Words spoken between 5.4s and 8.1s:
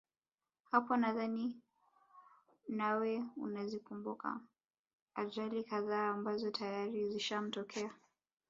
kadhaa ambazo tayari zimshatokea